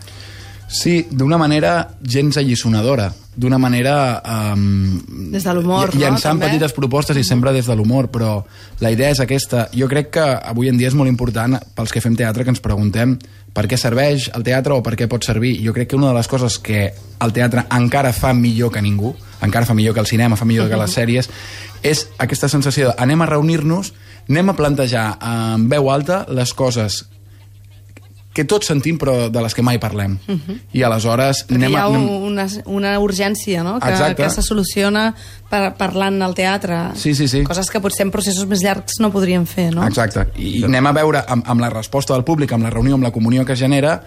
Sí, 0.74 1.04
d'una 1.12 1.38
manera 1.38 1.74
gens 2.02 2.40
allisonadora, 2.42 3.12
d'una 3.36 3.60
manera... 3.62 4.24
Um, 4.26 5.30
Des 5.30 5.46
de 5.46 5.54
l'humor, 5.54 5.94
no, 5.94 6.02
Llançant 6.02 6.40
també? 6.40 6.50
petites 6.50 6.74
propostes 6.74 7.18
i 7.18 7.24
sempre 7.24 7.54
des 7.54 7.70
de 7.70 7.76
l'humor, 7.78 8.10
però 8.10 8.40
la 8.82 8.92
idea 8.94 9.12
és 9.14 9.22
aquesta. 9.22 9.68
Jo 9.78 9.86
crec 9.90 10.10
que 10.18 10.26
avui 10.26 10.72
en 10.72 10.80
dia 10.82 10.90
és 10.90 10.98
molt 10.98 11.14
important 11.14 11.60
pels 11.78 11.94
que 11.94 12.02
fem 12.02 12.18
teatre 12.18 12.44
que 12.44 12.54
ens 12.56 12.64
preguntem 12.64 13.20
per 13.54 13.68
què 13.70 13.78
serveix 13.78 14.32
el 14.34 14.42
teatre 14.46 14.74
o 14.74 14.82
per 14.82 14.96
què 14.98 15.06
pot 15.10 15.22
servir. 15.26 15.60
Jo 15.62 15.78
crec 15.78 15.92
que 15.94 16.00
una 16.00 16.10
de 16.10 16.18
les 16.18 16.30
coses 16.32 16.58
que 16.58 16.88
el 17.22 17.38
teatre 17.38 17.68
encara 17.70 18.10
fa 18.14 18.34
millor 18.34 18.74
que 18.74 18.82
ningú, 18.82 19.14
encara 19.46 19.70
fa 19.70 19.78
millor 19.78 19.94
que 19.94 20.02
el 20.02 20.10
cinema, 20.10 20.40
fa 20.42 20.50
millor 20.50 20.74
que 20.74 20.82
les 20.82 20.98
sèries, 20.98 21.30
és 21.86 22.08
aquesta 22.18 22.50
sensació 22.50 22.90
de 22.90 22.98
anem 22.98 23.22
a 23.22 23.30
reunir-nos, 23.30 23.94
anem 24.26 24.50
a 24.50 24.58
plantejar 24.58 25.08
en 25.22 25.70
veu 25.70 25.94
alta 25.94 26.24
les 26.34 26.58
coses 26.58 27.04
que 28.34 28.46
tots 28.50 28.68
sentim 28.72 28.98
però 28.98 29.30
de 29.30 29.42
les 29.46 29.54
que 29.54 29.62
mai 29.66 29.78
parlem. 29.82 30.18
I 30.74 30.84
aleshores 30.84 31.44
Perquè 31.46 31.60
anem 31.60 31.76
hi 31.76 31.78
a... 31.78 31.84
ha 31.84 31.92
Anem... 31.92 32.26
una, 32.32 32.48
una 32.66 32.94
urgència, 33.00 33.64
no?, 33.66 33.78
que, 33.80 33.92
Exacte. 33.94 34.24
que 34.24 34.30
se 34.34 34.42
soluciona 34.46 35.06
per, 35.50 35.76
parlant 35.78 36.18
al 36.26 36.34
teatre. 36.34 36.80
Sí, 37.00 37.14
sí, 37.14 37.28
sí. 37.30 37.44
Coses 37.46 37.70
que 37.70 37.82
potser 37.84 38.08
en 38.08 38.12
processos 38.16 38.50
més 38.50 38.66
llargs 38.66 38.98
no 39.04 39.12
podríem 39.14 39.46
fer, 39.50 39.70
no? 39.76 39.86
Exacte. 39.86 40.28
I 40.42 40.64
anem 40.66 40.90
a 40.90 40.96
veure 40.98 41.24
amb, 41.28 41.46
amb 41.46 41.62
la 41.62 41.70
resposta 41.74 42.18
del 42.18 42.26
públic, 42.26 42.52
amb 42.58 42.66
la 42.66 42.74
reunió, 42.74 42.98
amb 42.98 43.06
la 43.06 43.14
comunió 43.14 43.46
que 43.46 43.54
es 43.54 43.62
genera, 43.62 44.00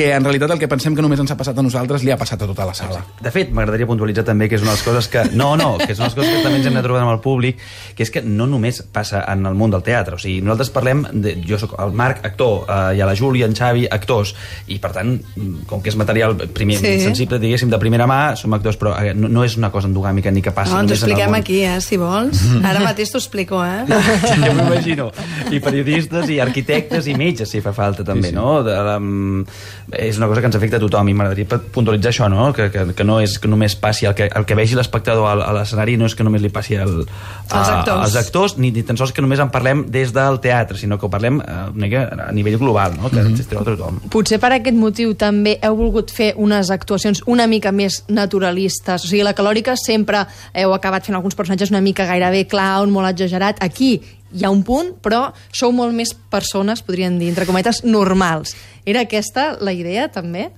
que 0.00 0.14
en 0.16 0.24
realitat 0.24 0.54
el 0.54 0.58
que 0.62 0.68
pensem 0.70 0.94
que 0.96 1.02
només 1.04 1.20
ens 1.20 1.28
ha 1.34 1.36
passat 1.36 1.58
a 1.60 1.62
nosaltres 1.64 2.00
li 2.06 2.12
ha 2.14 2.16
passat 2.16 2.40
a 2.40 2.46
tota 2.48 2.64
la 2.64 2.72
sala. 2.76 3.02
De 3.20 3.28
fet, 3.34 3.50
m'agradaria 3.52 3.84
puntualitzar 3.88 4.24
també 4.24 4.46
que 4.48 4.56
és 4.56 4.62
una 4.64 4.72
de 4.72 4.78
les 4.78 4.84
coses 4.86 5.08
que... 5.12 5.24
No, 5.36 5.50
no, 5.60 5.74
que 5.76 5.90
és 5.92 5.98
una 6.00 6.08
de 6.08 6.14
les 6.14 6.16
coses 6.16 6.30
que 6.38 6.44
també 6.46 6.60
ens 6.62 6.68
hem 6.70 6.78
de 6.78 6.82
trobar 6.86 7.02
amb 7.04 7.12
el 7.12 7.18
públic, 7.20 7.58
que 7.98 8.06
és 8.06 8.12
que 8.14 8.22
no 8.24 8.46
només 8.48 8.80
passa 8.94 9.20
en 9.28 9.44
el 9.50 9.58
món 9.60 9.74
del 9.74 9.82
teatre. 9.84 10.16
O 10.16 10.22
sigui, 10.22 10.40
nosaltres 10.46 10.70
parlem... 10.72 11.02
De, 11.20 11.34
jo 11.44 11.58
sóc 11.60 11.74
el 11.82 11.92
Marc, 11.96 12.22
actor, 12.24 12.64
eh, 12.64 12.96
i 12.96 13.02
a 13.04 13.08
la 13.10 13.16
Júlia, 13.18 13.44
en 13.50 13.56
Xavi, 13.58 13.84
actors, 13.92 14.32
i 14.72 14.78
per 14.80 14.92
tant, 14.96 15.12
mm, 15.20 15.66
com 15.68 15.82
que 15.84 15.92
és 15.92 15.98
material 16.00 16.36
primer, 16.56 16.78
Sí. 16.80 16.94
sensible, 17.04 17.36
diguéssim, 17.42 17.68
de 17.68 17.78
primera 17.82 18.06
mà, 18.08 18.20
som 18.40 18.54
actors, 18.56 18.78
però 18.80 18.94
eh, 19.02 19.12
no, 19.12 19.28
no 19.28 19.44
és 19.44 19.58
una 19.60 19.68
cosa 19.74 19.90
endogàmica 19.90 20.32
ni 20.32 20.40
que 20.40 20.54
passi 20.56 20.72
No, 20.72 20.80
només 20.80 20.96
en 21.02 21.10
el 21.10 21.10
expliquem 21.10 21.34
món. 21.34 21.40
aquí, 21.42 21.60
eh, 21.66 21.76
si 21.84 21.98
vols. 22.00 22.40
Ara 22.64 22.80
mateix 22.80 23.12
t'ho 23.12 23.20
explico, 23.20 23.60
eh? 23.64 23.84
jo 24.46 24.54
m'imagino. 24.56 25.10
I 25.52 25.60
periodistes, 25.60 26.30
i 26.32 26.40
arquitectes, 26.40 27.06
i 27.10 27.18
metges, 27.20 27.50
si 27.52 27.60
fa 27.60 27.74
falta, 27.76 28.06
també, 28.06 28.30
sí, 28.30 28.34
sí. 28.34 28.38
no? 28.40 28.62
De, 28.64 28.78
um, 28.96 29.44
és 29.92 30.18
una 30.18 30.26
cosa 30.28 30.40
que 30.40 30.46
ens 30.46 30.56
afecta 30.56 30.78
a 30.78 30.82
tothom, 30.82 31.08
i 31.10 31.14
m'agradaria 31.16 31.58
puntualitzar 31.74 32.12
això, 32.12 32.28
no? 32.30 32.50
Que, 32.56 32.70
que, 32.70 32.84
que 32.96 33.06
no 33.06 33.18
és 33.22 33.38
que 33.40 33.48
només 33.50 33.76
passi 33.80 34.06
el 34.06 34.14
que, 34.18 34.28
el 34.28 34.46
que 34.46 34.56
vegi 34.58 34.78
l'espectador 34.78 35.26
a, 35.28 35.34
a 35.48 35.54
l'escenari 35.56 35.96
no 36.00 36.08
és 36.10 36.14
que 36.16 36.26
només 36.26 36.42
li 36.42 36.50
passi 36.52 36.76
el, 36.80 37.02
a, 37.02 37.60
Als 37.60 37.72
actors. 37.74 38.02
als 38.04 38.16
actors, 38.20 38.56
ni, 38.58 38.70
ni 38.74 38.84
tan 38.86 38.98
sols 39.00 39.14
que 39.16 39.24
només 39.24 39.42
en 39.42 39.50
parlem 39.52 39.84
des 39.90 40.14
del 40.16 40.40
teatre, 40.44 40.78
sinó 40.78 40.98
que 40.98 41.06
ho 41.08 41.12
parlem 41.12 41.40
eh, 41.40 41.58
mica 41.74 42.06
a 42.28 42.30
nivell 42.36 42.58
global, 42.60 42.96
no? 42.96 43.10
Que 43.10 43.22
mm 43.22 43.34
-hmm. 43.34 43.60
a 43.60 43.64
tothom. 43.64 44.00
Potser 44.10 44.38
per 44.38 44.52
aquest 44.52 44.76
motiu 44.76 45.14
també 45.14 45.58
heu 45.62 45.76
volgut 45.76 46.10
fer 46.10 46.34
unes 46.36 46.70
actuacions 46.70 47.22
una 47.26 47.46
mica 47.46 47.72
més 47.72 48.04
naturalistes. 48.08 49.04
O 49.04 49.08
sigui, 49.08 49.22
la 49.22 49.34
calòrica 49.34 49.76
sempre 49.76 50.26
heu 50.54 50.74
acabat 50.74 51.04
fent 51.04 51.16
alguns 51.16 51.34
personatges 51.34 51.70
una 51.70 51.80
mica 51.80 52.06
gairebé 52.06 52.46
clown, 52.46 52.90
molt 52.90 53.08
exagerat. 53.08 53.56
Aquí 53.60 54.00
hi 54.32 54.44
ha 54.46 54.50
un 54.50 54.62
punt, 54.66 54.94
però 55.02 55.32
sou 55.52 55.72
molt 55.74 55.94
més 55.96 56.14
persones, 56.30 56.82
podríem 56.86 57.18
dir, 57.18 57.28
entre 57.32 57.46
cometes, 57.46 57.82
normals. 57.84 58.54
Era 58.86 59.02
aquesta 59.06 59.52
la 59.60 59.72
idea, 59.76 60.08
també? 60.12 60.50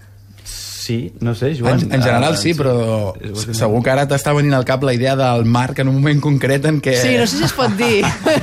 Sí, 0.83 1.13
no 1.21 1.37
sé, 1.39 1.53
Joan. 1.55 1.79
En, 1.79 1.93
en 1.95 2.03
general 2.03 2.35
Ah, 2.35 2.37
sí, 2.37 2.57
però 2.59 3.13
segur 3.55 3.85
que 3.87 3.91
ara 3.93 4.03
t'està 4.11 4.33
venint 4.35 4.57
al 4.57 4.65
cap 4.67 4.83
la 4.83 4.91
idea 4.97 5.13
del 5.15 5.45
Marc 5.47 5.79
en 5.79 5.87
un 5.93 5.95
moment 6.01 6.19
concret 6.21 6.65
en 6.67 6.81
què... 6.83 6.97
Sí, 6.99 7.13
no 7.21 7.27
sé 7.31 7.39
si 7.39 7.45
es 7.47 7.53
pot 7.55 7.71
dir. 7.79 8.01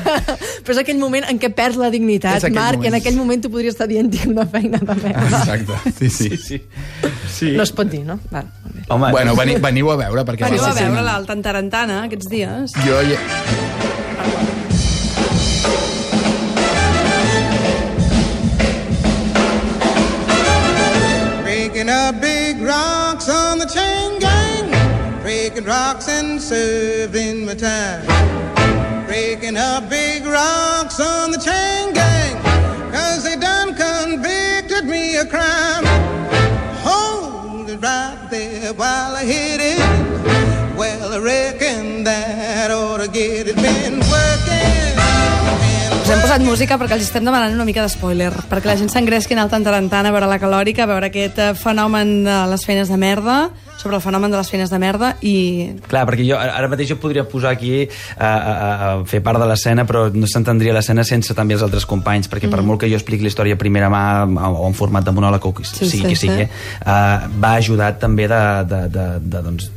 Però 0.63 0.71
és 0.71 0.79
aquell 0.79 1.01
moment 1.01 1.27
en 1.27 1.39
què 1.41 1.49
perds 1.55 1.75
la 1.79 1.89
dignitat, 1.91 2.45
Marc, 2.55 2.79
i 2.79 2.87
en 2.87 2.93
moment. 2.93 2.95
aquell 3.01 3.17
moment 3.19 3.43
tu 3.43 3.51
podries 3.51 3.75
estar 3.75 3.89
dient 3.91 4.07
tinc 4.13 4.31
una 4.31 4.45
feina 4.47 4.79
de 4.79 4.95
merda. 5.01 5.41
Exacte, 5.41 5.91
sí, 5.97 6.09
sí. 6.09 6.29
Sí, 6.29 6.37
sí. 6.45 6.61
sí. 7.35 7.51
No 7.59 7.65
es 7.67 7.73
pot 7.75 7.91
dir, 7.91 8.05
no? 8.07 8.19
Val, 8.31 8.47
bé. 8.71 8.85
Home, 8.87 9.11
Bueno, 9.11 9.35
veni, 9.35 9.57
veniu 9.59 9.91
a 9.91 9.97
veure, 9.99 10.23
perquè... 10.23 10.47
Veniu 10.47 10.63
a 10.63 10.69
val 10.69 10.71
la 10.71 10.79
pena. 10.79 10.93
veure-la 10.95 11.17
al 11.19 11.27
Tantarantana 11.27 11.99
aquests 12.07 12.31
dies. 12.31 12.77
Jo 12.87 13.03
hi... 13.03 13.19
Breaking 21.89 22.05
up 22.05 22.21
big 22.21 22.61
rocks 22.61 23.29
on 23.29 23.57
the 23.57 23.65
chain 23.65 24.19
gang. 24.19 25.21
Breaking 25.23 25.63
rocks 25.65 26.07
and 26.07 26.39
serving 26.39 27.47
my 27.47 27.55
time. 27.55 28.05
Breaking 29.07 29.57
up 29.57 29.89
big 29.89 30.23
rocks 30.23 30.99
on 30.99 31.31
the 31.31 31.39
chain 31.39 31.91
gang. 31.95 32.35
Cause 32.91 33.23
they 33.23 33.35
done 33.37 33.73
convicted 33.73 34.85
me 34.85 35.17
of 35.17 35.29
crime. 35.29 35.83
Hold 36.85 37.71
it 37.71 37.81
right 37.81 38.27
there 38.29 38.71
while 38.73 39.15
I 39.15 39.23
hit 39.23 39.59
it. 39.59 40.77
Well, 40.77 41.13
I 41.13 41.17
reckon 41.17 42.03
that 42.03 42.69
ought 42.69 42.97
to 42.97 43.07
get 43.07 43.47
it. 43.47 43.57
Hem 43.57 43.99
posat 46.29 46.45
música 46.45 46.75
perquè 46.77 46.93
els 46.93 47.07
estem 47.07 47.25
demanant 47.25 47.55
una 47.55 47.65
mica 47.65 47.81
de 47.81 47.89
spoiler, 47.89 48.29
perquè 48.51 48.69
la 48.69 48.75
gent 48.77 48.91
s'engresqui 48.93 49.33
en 49.33 49.39
el 49.41 49.49
Tantarantana 49.49 50.11
a 50.11 50.13
veure 50.13 50.27
la 50.29 50.37
calòrica, 50.37 50.83
a 50.85 50.89
veure 50.91 51.07
aquest 51.09 51.39
eh, 51.41 51.47
fenomen 51.57 52.11
de 52.27 52.35
les 52.51 52.65
feines 52.67 52.91
de 52.91 52.99
merda, 53.01 53.37
sobre 53.79 53.97
el 53.97 54.03
fenomen 54.03 54.29
de 54.29 54.37
les 54.37 54.51
feines 54.51 54.69
de 54.69 54.77
merda, 54.77 55.09
i 55.25 55.33
Clar, 55.89 56.03
perquè 56.05 56.27
jo 56.27 56.37
ara 56.37 56.69
mateix 56.69 56.91
jo 56.91 56.99
podria 57.01 57.23
posar 57.25 57.55
aquí 57.55 57.71
a, 57.81 58.29
a, 58.29 58.53
a 58.59 58.91
fer 59.09 59.23
part 59.25 59.41
de 59.41 59.49
l'escena, 59.49 59.87
però 59.89 60.05
no 60.13 60.29
s'entendria 60.29 60.75
l'escena 60.77 61.07
sense 61.07 61.33
també 61.33 61.57
els 61.57 61.65
altres 61.65 61.89
companys, 61.89 62.29
perquè 62.29 62.51
per 62.51 62.61
molt 62.61 62.83
que 62.83 62.91
jo 62.93 62.99
expliqui 62.99 63.25
la 63.25 63.33
història 63.33 63.57
a 63.57 63.63
primera 63.65 63.89
mà 63.89 64.03
o 64.53 64.67
en 64.69 64.77
format 64.77 65.09
de 65.09 65.15
monòleg 65.17 65.49
o 65.49 65.55
Sí, 65.63 65.81
sigui 65.81 65.89
sí, 65.89 66.03
que 66.05 66.19
sigui, 66.27 66.45
sí. 66.45 66.77
uh, 66.85 67.25
va 67.41 67.55
ajudar 67.57 67.95
també 67.97 68.29
de, 68.29 68.43
de, 68.69 68.85
de, 68.93 69.07
de 69.17 69.47
doncs, 69.49 69.71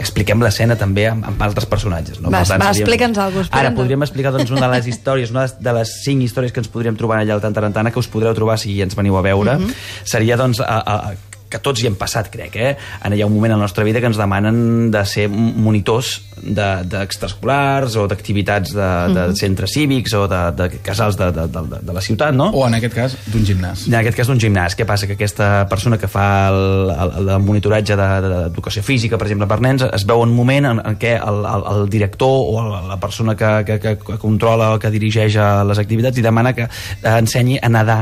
expliquem 0.00 0.42
l'escena 0.42 0.76
també 0.80 1.06
amb, 1.10 1.24
amb 1.28 1.42
altres 1.46 1.66
personatges. 1.70 2.20
No? 2.20 2.32
Va, 2.32 2.42
va, 2.48 2.70
explica'ns 2.72 3.18
alguna 3.20 3.46
cosa, 3.46 3.54
Ara, 3.60 3.72
podríem 3.76 4.02
explicar 4.06 4.32
doncs, 4.34 4.50
una 4.50 4.66
de 4.66 4.74
les 4.74 4.90
històries, 4.90 5.30
una 5.30 5.46
de 5.46 5.74
les 5.76 5.96
cinc 6.04 6.24
històries 6.26 6.52
que 6.52 6.60
ens 6.64 6.70
podríem 6.72 6.96
trobar 6.98 7.20
allà 7.20 7.36
al 7.36 7.44
Tantarantana, 7.44 7.92
que 7.92 8.00
us 8.02 8.08
podreu 8.10 8.34
trobar 8.34 8.58
si 8.58 8.80
ens 8.82 8.96
veniu 8.96 9.16
a 9.20 9.22
veure, 9.22 9.58
Mhm. 9.58 9.74
seria 10.04 10.36
doncs, 10.40 10.60
a, 10.60 10.78
a, 10.80 11.29
que 11.50 11.58
tots 11.58 11.82
hi 11.82 11.88
hem 11.90 11.96
passat, 11.98 12.30
crec, 12.30 12.54
eh? 12.56 12.76
En 13.04 13.12
hi 13.12 13.20
ha 13.22 13.26
un 13.26 13.34
moment 13.34 13.52
a 13.52 13.56
la 13.58 13.64
nostra 13.66 13.84
vida 13.84 14.00
que 14.00 14.06
ens 14.06 14.16
demanen 14.16 14.90
de 14.94 15.04
ser 15.04 15.28
monitors 15.28 16.20
de- 16.40 16.84
d'extraescolars 16.88 17.96
o 18.00 18.06
d'activitats 18.08 18.72
de, 18.72 18.88
de 19.14 19.24
Mhm. 19.28 19.34
centres 19.36 19.72
cívics 19.74 20.14
o 20.14 20.26
de, 20.28 20.40
de 20.56 20.68
casals 20.78 21.16
de, 21.18 21.30
de, 21.32 21.46
de, 21.48 21.80
de 21.82 21.92
la 21.92 22.00
ciutat, 22.00 22.32
no? 22.34 22.50
O 22.50 22.66
en 22.68 22.74
aquest 22.78 22.94
cas, 22.94 23.16
d'un 23.26 23.44
gimnàs. 23.44 23.86
En 23.88 23.94
aquest 23.98 24.16
cas 24.16 24.26
d'un 24.30 24.38
gimnàs. 24.40 24.76
Què 24.78 24.86
passa? 24.86 25.06
Que 25.06 25.18
aquesta 25.18 25.66
persona 25.68 25.98
que 25.98 26.08
fa 26.08 26.48
el, 26.48 26.90
el, 26.90 27.28
el 27.28 27.38
monitoratge 27.44 27.96
de- 27.96 28.08
de- 28.22 28.28
d'educació 28.46 28.82
física, 28.82 29.18
per 29.18 29.26
exemple, 29.26 29.48
per 29.50 29.60
nens, 29.60 29.82
es 29.92 30.06
veu 30.06 30.22
un 30.22 30.32
moment 30.34 30.64
en, 30.70 30.80
en 30.86 30.96
què 30.98 31.16
el, 31.18 31.42
el, 31.44 31.66
el 31.74 31.90
director 31.90 32.30
o 32.30 32.62
la, 32.70 32.80
la 32.94 33.00
persona 33.00 33.34
que, 33.36 33.64
que, 33.66 33.78
que, 33.80 33.96
que 33.98 34.18
controla 34.18 34.72
o 34.74 34.78
que 34.78 34.90
dirigeix 34.90 35.36
eh, 35.36 35.50
les 35.66 35.78
activitats 35.78 36.16
i 36.18 36.22
demana 36.22 36.54
que 36.54 36.62
eh, 36.68 37.18
ensenyi 37.18 37.58
a 37.60 37.68
nedar 37.68 38.00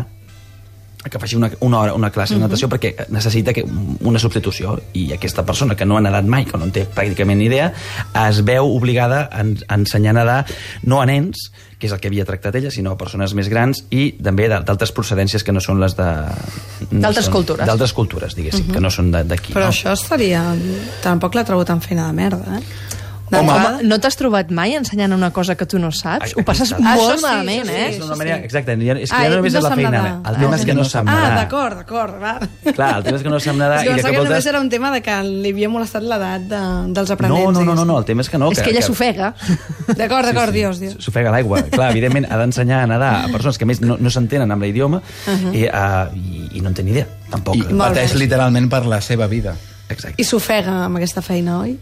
que 0.99 1.19
faci 1.19 1.37
una, 1.37 1.49
una 1.61 1.79
hora, 1.79 1.95
una 1.95 2.11
classe 2.11 2.35
de 2.35 2.41
natació 2.43 2.67
perquè 2.69 3.07
necessita 3.15 3.53
que, 3.55 3.63
una 4.03 4.19
substitució 4.19 4.75
i 4.99 5.13
aquesta 5.15 5.45
persona 5.47 5.77
que 5.79 5.87
no 5.87 5.97
ha 5.97 6.03
nedat 6.03 6.27
mai, 6.27 6.45
que 6.45 6.59
no 6.59 6.67
en 6.67 6.73
té 6.75 6.83
pràcticament 6.91 7.39
ni 7.39 7.47
idea, 7.47 7.71
es 8.27 8.41
veu 8.45 8.67
obligada 8.75 9.29
a, 9.31 9.45
a 9.47 9.79
ensenyar 9.79 10.17
a 10.17 10.19
nedar 10.19 10.39
no 10.91 11.01
a 11.01 11.07
nens, 11.07 11.53
que 11.79 11.87
és 11.87 11.93
el 11.95 12.01
que 12.03 12.11
havia 12.11 12.25
tractat 12.27 12.57
ella, 12.59 12.73
sinó 12.75 12.91
a 12.97 12.99
persones 12.99 13.33
més 13.39 13.47
grans 13.49 13.85
i 13.95 14.09
també 14.19 14.49
d'al- 14.51 14.65
d'altres 14.67 14.91
procedències 14.93 15.45
que 15.47 15.55
no 15.55 15.63
són 15.63 15.79
les 15.81 15.95
de... 15.97 16.09
no 16.91 17.01
D'altres 17.07 17.29
cultures. 17.31 17.65
D'altres 17.71 17.95
cultures, 17.95 18.35
diguéssim, 18.35 18.67
que 18.75 18.83
no 18.83 18.91
són 18.91 19.13
de- 19.15 19.23
d'aquí. 19.31 19.55
però 19.55 19.69
no? 19.69 19.73
això 19.77 19.95
estaria... 19.95 20.43
Tampoc 21.05 21.39
l'ha 21.39 21.47
trobat 21.47 21.71
tan 21.71 21.81
feina 21.81 22.09
de 22.11 22.19
merda, 22.19 22.59
eh? 22.59 22.63
Home, 23.31 23.51
Home, 23.53 23.83
no 23.85 23.99
t'has 24.01 24.17
trobat 24.17 24.51
mai 24.51 24.75
ensenyant 24.75 25.13
una 25.13 25.31
cosa 25.31 25.55
que 25.55 25.67
tu 25.67 25.79
no 25.79 25.91
saps? 25.93 26.31
Ai, 26.31 26.33
Ho 26.37 26.45
passes 26.47 26.73
està. 26.73 26.79
molt 26.81 27.01
Això 27.13 27.17
sí, 27.19 27.23
malament, 27.23 27.67
sí, 27.67 27.73
eh? 27.75 27.89
Això 27.93 28.05
una 28.07 28.17
manera, 28.17 28.37
exacte, 28.47 28.77
ja- 28.81 28.97
és 28.99 29.11
que 29.11 29.17
Ah, 29.17 29.23
ja 29.25 29.29
no 29.31 29.37
només 29.37 29.53
no 29.53 29.59
és 29.59 29.65
la 29.65 29.75
feina, 29.75 29.91
nedar. 29.91 30.15
el 30.33 30.37
tema 30.43 30.57
és 30.57 30.65
que 30.65 30.75
no 30.75 30.85
sap 30.85 31.07
Ah, 31.09 31.15
nedar. 31.15 31.35
d'acord, 31.37 31.77
d'acord, 31.79 32.23
va. 32.23 32.39
Clar, 32.73 32.97
el 32.99 33.05
tema 33.05 33.17
és 33.19 33.23
que 33.23 33.29
no 33.31 33.41
sap 33.41 33.57
nedar 33.57 33.77
És 33.79 33.83
que 33.83 33.89
i 33.89 33.91
de 33.91 33.95
pensava 33.97 34.13
que 34.13 34.19
voltes... 34.19 34.31
només 34.31 34.47
era 34.47 34.61
un 34.61 34.69
tema 34.71 34.91
de 34.93 35.03
que 35.03 35.23
li 35.23 35.51
havia 35.51 35.69
molestat 35.69 36.03
l'edat 36.03 36.41
de, 36.49 36.63
dels 36.95 37.11
aprenents. 37.11 37.53
no, 37.53 37.65
no, 37.65 37.75
no, 37.75 37.85
no, 37.85 37.99
el 37.99 38.05
tema 38.05 38.23
és 38.23 38.31
que 38.31 38.39
no. 38.39 38.51
És 38.53 38.61
que 38.63 38.71
ella 38.71 38.83
s'ofega. 38.83 39.35
D'acord, 39.97 40.25
d'acord, 40.27 40.53
dios, 40.53 40.79
dios. 40.81 40.97
S'ofega 40.99 41.31
l'aigua. 41.31 41.63
Clar, 41.69 41.91
evidentment, 41.91 42.27
ha 42.31 42.37
d'ensenyar 42.39 42.83
a 42.85 42.87
nedar 42.87 43.25
a 43.25 43.29
persones 43.29 43.59
que 43.59 43.65
a 43.65 43.67
més 43.67 43.81
no, 43.81 43.97
no 44.01 44.11
s'entenen 44.11 44.51
amb 44.51 44.63
l'idioma 44.63 45.03
i, 45.53 45.65
uh, 45.69 46.09
i, 46.15 46.49
i 46.59 46.61
no 46.61 46.69
en 46.69 46.75
té 46.75 46.83
ni 46.83 46.91
idea, 46.93 47.07
tampoc. 47.31 47.57
I 47.57 47.63
pateix 47.77 48.15
literalment 48.15 48.69
per 48.71 48.85
la 48.87 49.01
seva 49.01 49.27
vida. 49.27 49.55
Exacte. 49.89 50.21
I 50.21 50.25
s'ofega 50.29 50.85
amb 50.85 50.99
aquesta 50.99 51.23
feina, 51.25 51.61
oi? 51.63 51.79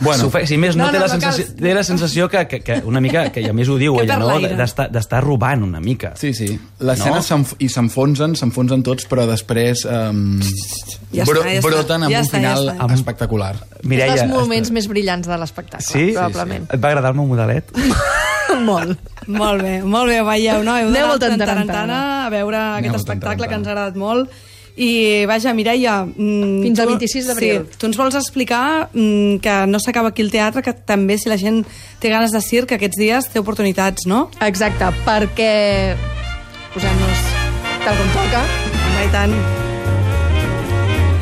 Bueno, 0.00 0.24
S'ofega- 0.26 0.46
si 0.46 0.58
més 0.60 0.76
no, 0.76 0.84
No, 0.84 0.90
té, 0.92 0.98
no, 0.98 1.06
la 1.06 1.14
no 1.14 1.20
cal. 1.20 1.32
sensació, 1.32 1.54
té 1.56 1.72
la 1.74 1.82
sensació 1.82 2.28
que, 2.28 2.42
que, 2.46 2.60
que 2.60 2.82
una 2.84 3.00
mica, 3.00 3.32
que 3.32 3.42
a 3.48 3.52
més 3.56 3.68
ho 3.72 3.78
diu 3.80 3.96
ella, 4.02 4.18
no? 4.18 4.36
d'estar 4.38 4.90
d'estar 4.92 5.22
robant 5.24 5.62
una 5.64 5.80
mica. 5.80 6.12
Sí, 6.16 6.34
sí. 6.34 6.58
L'escena 6.80 7.22
No? 7.24 7.44
i 7.58 7.68
s'enfonsen, 7.72 8.36
s'enfonsen 8.36 8.82
tots, 8.84 9.08
però 9.08 9.24
després 9.26 9.86
um, 9.88 10.38
Ja 11.10 11.24
està, 11.24 11.40
ja 11.40 11.58
està. 11.58 11.64
broten 11.70 12.02
amb 12.04 12.12
Ja 12.12 12.20
un 12.20 12.26
està, 12.28 12.36
ja 12.42 12.54
final 12.54 12.68
està. 12.76 12.92
espectacular. 12.94 13.54
Mireia, 13.82 14.12
és 14.14 14.20
dels 14.20 14.30
moments 14.32 14.70
més 14.70 14.86
brillants 14.86 15.26
de 15.26 15.38
l'espectacle, 15.38 15.86
Sí? 15.88 16.12
probablement. 16.12 16.68
Et 16.70 16.84
va 16.84 16.88
agradar 16.92 17.10
el 17.10 17.16
meu 17.16 17.26
modelet? 17.32 17.72
Molt. 18.64 18.98
Molt 19.28 19.60
bé, 19.62 19.82
molt 19.84 20.08
bé, 20.08 20.22
veieu, 20.24 20.62
no? 20.64 20.72
Heu 20.80 20.88
Aneu 20.88 21.18
d'anar 21.20 21.98
a 22.26 22.30
veure 22.32 22.56
aquest 22.78 22.94
espectacle 22.96 23.46
que 23.46 23.54
ens 23.58 23.66
ha 23.68 23.70
agradat 23.74 23.96
molt. 24.00 24.30
I, 24.78 25.24
vaja, 25.26 25.50
Mireia... 25.58 26.04
Mm, 26.06 26.62
Fins 26.62 26.78
al 26.78 26.86
tu- 26.92 26.98
26 26.98 27.26
d'abril. 27.32 27.64
Sí, 27.66 27.78
tu 27.80 27.88
ens 27.90 27.98
vols 27.98 28.14
explicar 28.14 28.88
mm, 28.92 29.40
que 29.42 29.56
no 29.66 29.80
s'acaba 29.82 30.12
aquí 30.14 30.22
el 30.22 30.30
teatre, 30.30 30.62
que 30.62 30.72
també 30.72 31.18
si 31.18 31.28
la 31.32 31.36
gent 31.40 31.64
té 31.98 32.12
ganes 32.12 32.30
de 32.30 32.40
circ, 32.44 32.76
aquests 32.76 32.98
dies 33.00 33.26
té 33.32 33.42
oportunitats, 33.42 34.06
no? 34.06 34.28
Exacte, 34.46 34.92
perquè 35.06 35.52
posem-nos 36.74 37.24
tal 37.84 37.96
com 37.98 38.14
toca. 38.20 38.44
Home, 38.86 39.08
i 39.08 39.10
tant. 39.14 39.67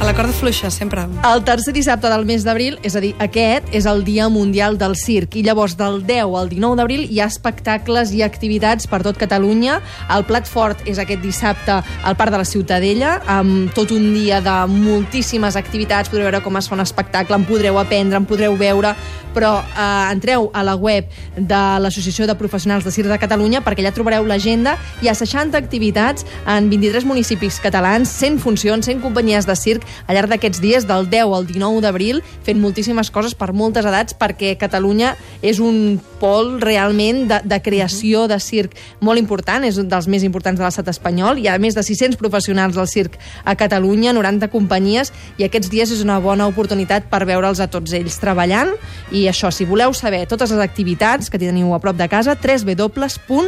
La 0.07 0.15
corda 0.15 0.33
fluixa, 0.33 0.71
sempre. 0.71 1.03
El 1.27 1.41
tercer 1.43 1.73
dissabte 1.75 2.07
del 2.07 2.23
mes 2.29 2.45
d'abril, 2.47 2.77
és 2.87 2.95
a 2.95 3.01
dir, 3.03 3.09
aquest, 3.19 3.67
és 3.75 3.89
el 3.91 4.05
Dia 4.07 4.29
Mundial 4.31 4.79
del 4.79 4.95
Circ. 4.95 5.35
I 5.35 5.43
llavors, 5.43 5.75
del 5.75 5.99
10 6.07 6.31
al 6.31 6.47
19 6.53 6.79
d'abril, 6.79 7.03
hi 7.11 7.19
ha 7.19 7.27
espectacles 7.27 8.13
i 8.15 8.23
activitats 8.23 8.87
per 8.87 9.03
tot 9.03 9.19
Catalunya. 9.19 9.81
El 10.15 10.23
plat 10.31 10.47
fort 10.47 10.87
és 10.87 11.03
aquest 11.03 11.25
dissabte 11.27 11.81
al 11.83 12.15
Parc 12.15 12.31
de 12.31 12.39
la 12.39 12.47
Ciutadella, 12.47 13.17
amb 13.27 13.75
tot 13.75 13.91
un 13.91 14.13
dia 14.15 14.39
de 14.39 14.55
moltíssimes 14.71 15.59
activitats. 15.59 16.13
Podreu 16.13 16.31
veure 16.31 16.45
com 16.47 16.55
es 16.63 16.71
fa 16.71 16.79
un 16.79 16.87
espectacle, 16.87 17.35
en 17.35 17.51
podreu 17.51 17.83
aprendre, 17.83 18.23
en 18.23 18.31
podreu 18.31 18.55
veure, 18.55 18.95
però 19.37 19.59
eh, 19.61 20.13
entreu 20.15 20.49
a 20.55 20.63
la 20.65 20.77
web 20.81 21.11
de 21.37 21.61
l'Associació 21.83 22.31
de 22.31 22.39
Professionals 22.39 22.87
de 22.87 22.95
Circ 22.95 23.11
de 23.11 23.19
Catalunya 23.21 23.61
perquè 23.67 23.85
allà 23.85 23.93
trobareu 23.93 24.25
l'agenda. 24.25 24.79
Hi 25.03 25.11
ha 25.11 25.19
60 25.19 25.59
activitats 25.59 26.25
en 26.47 26.71
23 26.71 27.05
municipis 27.05 27.59
catalans, 27.61 28.09
100 28.23 28.41
funcions, 28.41 28.87
100 28.89 29.03
companyies 29.05 29.51
de 29.51 29.59
circ 29.59 29.85
al 30.07 30.17
llarg 30.17 30.31
d'aquests 30.33 30.61
dies, 30.63 30.87
del 30.89 31.09
10 31.11 31.33
al 31.37 31.47
19 31.49 31.81
d'abril, 31.85 32.23
fent 32.47 32.61
moltíssimes 32.61 33.11
coses 33.11 33.35
per 33.35 33.53
moltes 33.57 33.87
edats, 33.89 34.15
perquè 34.17 34.57
Catalunya 34.61 35.15
és 35.43 35.61
un 35.63 36.01
pol 36.21 36.61
realment 36.61 37.27
de, 37.31 37.41
de 37.45 37.59
creació 37.63 38.27
de 38.31 38.39
circ 38.41 38.77
molt 39.01 39.21
important, 39.21 39.65
és 39.65 39.79
un 39.81 39.89
dels 39.91 40.09
més 40.09 40.23
importants 40.27 40.59
de 40.59 40.65
l'estat 40.65 40.89
espanyol, 40.93 41.39
hi 41.39 41.49
ha 41.49 41.59
més 41.63 41.75
de 41.77 41.83
600 41.87 42.17
professionals 42.21 42.77
del 42.77 42.89
circ 42.91 43.19
a 43.45 43.55
Catalunya, 43.59 44.13
90 44.17 44.49
companyies, 44.53 45.13
i 45.41 45.45
aquests 45.47 45.71
dies 45.73 45.91
és 45.93 46.03
una 46.05 46.21
bona 46.23 46.47
oportunitat 46.49 47.03
per 47.13 47.25
veure'ls 47.29 47.61
a 47.61 47.71
tots 47.73 47.93
ells 47.97 48.21
treballant, 48.23 48.71
i 49.13 49.29
això, 49.31 49.51
si 49.53 49.65
voleu 49.69 49.93
saber 49.95 50.27
totes 50.31 50.51
les 50.53 50.63
activitats 50.65 51.31
que 51.31 51.39
teniu 51.41 51.75
a 51.75 51.81
prop 51.83 51.97
de 51.97 52.09
casa, 52.11 52.37
www.apcc.cat 52.37 53.47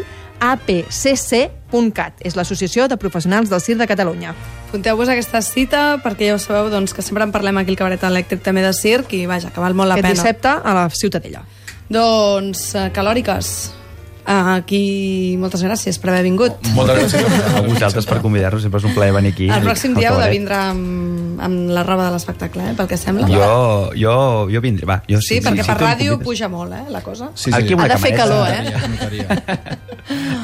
és 2.25 2.37
l'Associació 2.37 2.89
de 2.89 2.97
Professionals 2.97 3.51
del 3.51 3.61
Circ 3.65 3.79
de 3.83 3.91
Catalunya. 3.91 4.35
Apunteu-vos 4.69 5.09
a 5.09 5.15
aquesta 5.17 5.41
cita 5.41 5.97
perquè 6.05 6.27
ja 6.29 6.35
ho 6.37 6.41
sabeu 6.43 6.69
doncs, 6.69 6.93
que 6.93 7.01
sempre 7.01 7.25
en 7.25 7.33
parlem 7.33 7.57
aquí 7.57 7.73
al 7.73 7.79
cabaret 7.81 8.03
elèctric 8.05 8.43
també 8.45 8.61
de 8.61 8.75
circ 8.77 9.15
i 9.17 9.25
vaja, 9.25 9.49
que 9.49 9.63
val 9.65 9.73
molt 9.73 9.89
la 9.89 9.97
Aquest 9.97 10.05
pena. 10.05 10.21
dissabte 10.21 10.53
a 10.61 10.75
la 10.77 10.91
Ciutadella. 10.93 11.41
Doncs, 11.89 12.75
uh, 12.75 12.91
calòriques. 12.93 13.73
Uh, 14.29 14.59
aquí, 14.59 15.37
moltes 15.41 15.63
gràcies 15.65 15.97
per 15.97 16.11
haver 16.13 16.23
vingut. 16.27 16.53
Moltes 16.77 16.99
gràcies. 17.15 17.47
A 17.57 17.63
vosaltres 17.65 18.05
per 18.05 18.19
convidar-nos, 18.21 18.61
sempre 18.61 18.77
és 18.77 18.85
un 18.85 18.93
plaer 18.93 19.15
venir 19.17 19.31
aquí. 19.33 19.47
El 19.49 19.63
pròxim 19.65 19.95
dia 19.97 20.11
heu 20.13 20.19
de 20.21 20.27
vindre 20.29 20.55
amb, 20.55 21.41
amb 21.41 21.71
la 21.73 21.81
roba 21.87 22.11
de 22.11 22.13
l'espectacle, 22.19 22.67
eh, 22.69 22.75
pel 22.77 22.91
que 22.91 22.99
sembla. 23.01 23.25
Jo, 23.33 23.89
jo, 23.97 24.17
jo 24.53 24.61
vindré, 24.61 24.85
va. 24.85 24.99
Jo, 25.09 25.23
Sí, 25.25 25.41
perquè 25.41 25.65
si 25.65 25.71
per 25.73 25.79
ràdio 25.81 26.19
convides- 26.19 26.27
puja 26.29 26.49
molt, 26.53 26.75
eh, 26.77 26.85
la 26.93 27.01
cosa. 27.01 27.31
Sí, 27.35 27.49
sí. 27.51 27.57
Aquí 27.57 27.73
Ha 27.73 27.89
de 27.89 27.97
fer 27.97 28.15
calor, 28.17 28.49
eh? 28.51 28.75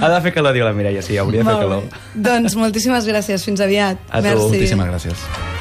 Ha 0.00 0.08
de 0.08 0.20
fer 0.22 0.32
calor, 0.32 0.54
diu 0.56 0.64
la 0.64 0.72
Mireia, 0.72 1.02
sí, 1.02 1.18
hauria 1.18 1.44
de 1.44 1.50
fer 1.50 1.58
calor. 1.60 1.82
Doncs 2.14 2.56
moltíssimes 2.56 3.04
gràcies, 3.06 3.44
fins 3.44 3.60
aviat. 3.60 3.98
A 4.08 4.16
tu, 4.22 4.30
Merci. 4.30 4.48
Moltíssimes 4.48 4.88
gràcies. 4.88 5.52